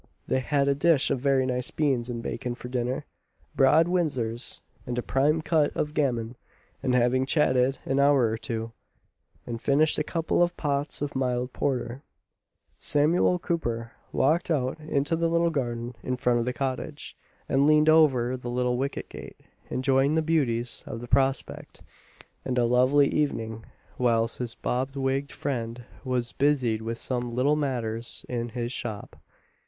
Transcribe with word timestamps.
They 0.27 0.39
had 0.39 0.67
a 0.67 0.73
dish 0.73 1.11
of 1.11 1.19
very 1.19 1.45
nice 1.45 1.69
beans 1.69 2.09
and 2.09 2.23
bacon 2.23 2.55
for 2.55 2.69
dinner 2.69 3.05
broad 3.55 3.85
Windsors, 3.85 4.61
and 4.87 4.97
a 4.97 5.03
prime 5.03 5.43
cut 5.43 5.71
of 5.77 5.93
gammon; 5.93 6.35
and 6.81 6.95
having 6.95 7.27
chatted 7.27 7.77
an 7.85 7.99
hour 7.99 8.23
or 8.25 8.37
two, 8.39 8.71
and 9.45 9.61
finished 9.61 9.99
a 9.99 10.03
couple 10.03 10.41
of 10.41 10.57
pots 10.57 11.03
of 11.03 11.15
mild 11.15 11.53
porter, 11.53 12.01
Samuel 12.79 13.37
Cooper 13.37 13.91
walked 14.11 14.49
out 14.49 14.79
into 14.79 15.15
the 15.15 15.29
little 15.29 15.51
garden 15.51 15.93
in 16.01 16.17
front 16.17 16.39
of 16.39 16.45
the 16.45 16.51
cottage, 16.53 17.15
and 17.47 17.67
leaned 17.67 17.87
over 17.87 18.35
the 18.35 18.49
little 18.49 18.77
wicket 18.77 19.07
gate, 19.07 19.39
enjoying 19.69 20.15
the 20.15 20.23
beauties 20.23 20.83
of 20.87 20.99
the 21.01 21.07
prospect 21.07 21.83
and 22.43 22.57
a 22.57 22.65
lovely 22.65 23.07
evening, 23.07 23.63
whilst 23.99 24.39
his 24.39 24.55
bob 24.55 24.95
wigg'd 24.95 25.31
friend 25.31 25.83
was 26.03 26.31
busied 26.31 26.81
with 26.81 26.97
some 26.97 27.29
little 27.29 27.55
matters 27.55 28.25
in 28.27 28.49
his 28.49 28.71
shop. 28.71 29.15